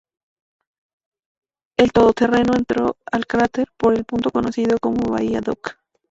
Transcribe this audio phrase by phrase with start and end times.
[1.77, 5.77] El todoterreno entró al cráter por el punto conocido como "Bahía Duck".